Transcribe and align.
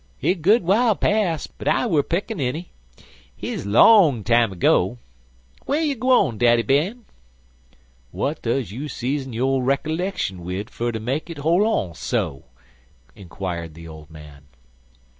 "He 0.17 0.33
good 0.33 0.63
while 0.63 0.95
pas'; 0.95 1.47
when 1.57 1.67
I 1.67 1.85
wer' 1.85 2.01
pickaninny. 2.01 2.71
He 3.35 3.55
long 3.57 4.23
time 4.23 4.51
ago. 4.51 4.97
Wey 5.67 5.83
you 5.83 5.95
gwan, 5.95 6.39
Daddy 6.39 6.63
Ben?" 6.63 7.05
"W'at 8.11 8.41
does 8.41 8.71
you 8.71 8.87
season 8.87 9.31
your 9.31 9.61
recollection 9.61 10.43
wid 10.43 10.71
fer 10.71 10.91
ter 10.91 10.99
make 10.99 11.29
it 11.29 11.37
hol' 11.37 11.67
on 11.67 11.93
so?" 11.93 12.45
inquired 13.15 13.75
the 13.75 13.87
old 13.87 14.09
man. 14.09 14.45